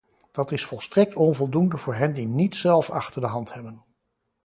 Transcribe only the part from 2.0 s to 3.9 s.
die niets zelf achter de hand hebben.